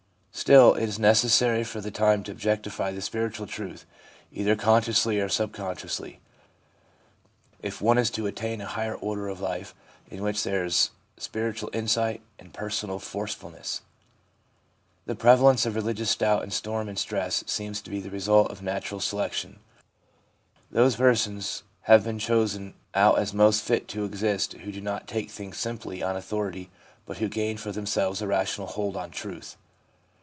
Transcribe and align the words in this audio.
Still, 0.33 0.73
it 0.73 0.85
is 0.87 0.97
necessary 0.97 1.63
for 1.63 1.81
the 1.81 1.91
time 1.91 2.23
to 2.23 2.31
objectify 2.31 2.97
spiritual 2.99 3.45
truth, 3.45 3.85
either 4.31 4.55
consciously 4.55 5.19
or 5.19 5.29
sub 5.29 5.51
consciously, 5.53 6.19
if 7.61 7.79
one 7.81 7.99
is 7.99 8.09
to 8.11 8.25
attain 8.25 8.59
a 8.59 8.65
higher 8.65 8.95
order 8.95 9.27
of 9.27 9.39
life 9.39 9.75
in 10.09 10.23
which 10.23 10.41
there 10.41 10.65
is 10.65 10.91
spiritual 11.17 11.69
insight 11.73 12.21
and 12.39 12.53
personal 12.53 12.97
forcefulness. 12.97 13.81
The 15.05 15.13
prevalence 15.15 15.67
of 15.67 15.75
religious 15.75 16.15
doubt 16.15 16.41
and 16.43 16.51
storm 16.53 16.89
and 16.89 16.97
stress 16.97 17.43
seems 17.45 17.79
to 17.81 17.91
be 17.91 17.99
the 17.99 18.09
result 18.09 18.49
of 18.49 18.63
natural 18.63 19.01
selection. 19.01 19.59
Those 20.71 20.95
persons 20.95 21.61
have 21.81 22.03
been 22.05 22.17
chosen 22.19 22.73
out 22.95 23.19
as 23.19 23.31
most 23.33 23.61
fit 23.63 23.87
to 23.89 24.05
exist 24.05 24.53
who 24.53 24.71
do 24.71 24.81
not 24.81 25.07
take 25.07 25.29
things 25.29 25.57
simply 25.57 26.01
on 26.01 26.15
authority, 26.17 26.71
but 27.05 27.17
who 27.17 27.27
gain 27.27 27.57
for 27.57 27.71
themselves 27.71 28.23
a 28.23 28.27
rational 28.27 28.67
hold 28.67 28.95
on 28.97 29.11
truth. 29.11 29.55